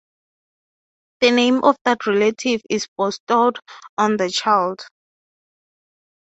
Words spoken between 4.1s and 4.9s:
the child.